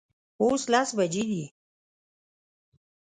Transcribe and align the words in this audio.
اوس 0.41 0.61
لس 0.71 0.89
بجې 0.97 1.23
دي 1.29 1.43